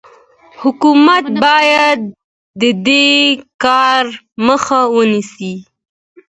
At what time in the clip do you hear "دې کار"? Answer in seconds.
2.87-4.03